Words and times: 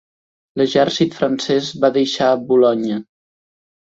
L'exèrcit 0.59 1.17
francès 1.17 1.69
va 1.83 1.91
deixar 1.97 2.31
Boulogne. 2.47 2.99